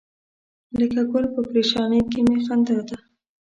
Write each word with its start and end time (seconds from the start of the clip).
لکه 0.79 1.01
ګل 1.11 1.25
په 1.33 1.41
پرېشانۍ 1.49 2.01
کې 2.11 2.19
می 2.27 2.37
خندا 2.45 2.79
ده. 2.87 2.97